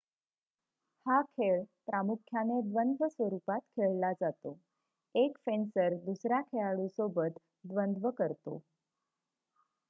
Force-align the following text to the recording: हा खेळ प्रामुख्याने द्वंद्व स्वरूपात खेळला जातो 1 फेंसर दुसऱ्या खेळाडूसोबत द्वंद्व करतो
हा 1.05 1.19
खेळ 1.23 1.61
प्रामुख्याने 1.87 2.59
द्वंद्व 2.69 3.07
स्वरूपात 3.07 3.59
खेळला 3.75 4.11
जातो 4.21 4.57
1 5.15 5.37
फेंसर 5.45 5.95
दुसऱ्या 6.05 6.41
खेळाडूसोबत 6.43 7.37
द्वंद्व 7.65 8.09
करतो 8.17 8.59